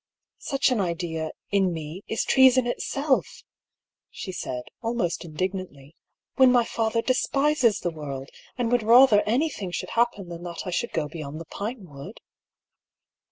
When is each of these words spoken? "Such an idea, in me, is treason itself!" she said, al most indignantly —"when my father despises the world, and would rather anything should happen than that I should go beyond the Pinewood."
"Such 0.39 0.71
an 0.71 0.81
idea, 0.81 1.29
in 1.51 1.71
me, 1.71 2.01
is 2.07 2.23
treason 2.23 2.65
itself!" 2.65 3.43
she 4.09 4.31
said, 4.31 4.63
al 4.83 4.95
most 4.95 5.23
indignantly 5.23 5.95
—"when 6.37 6.51
my 6.51 6.65
father 6.65 7.03
despises 7.03 7.81
the 7.81 7.91
world, 7.91 8.29
and 8.57 8.71
would 8.71 8.81
rather 8.81 9.21
anything 9.27 9.69
should 9.69 9.91
happen 9.91 10.29
than 10.29 10.41
that 10.41 10.63
I 10.65 10.71
should 10.71 10.91
go 10.91 11.07
beyond 11.07 11.39
the 11.39 11.45
Pinewood." 11.45 12.19